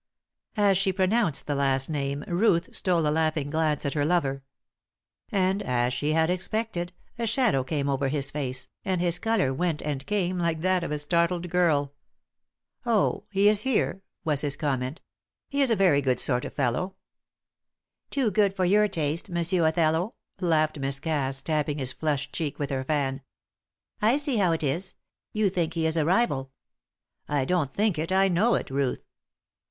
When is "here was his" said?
13.73-14.55